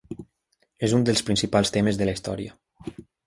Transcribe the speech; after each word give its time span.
És 0.87 0.95
un 0.99 1.05
dels 1.09 1.21
principals 1.27 1.71
temes 1.77 2.01
de 2.01 2.09
la 2.09 2.17
història. 2.17 2.57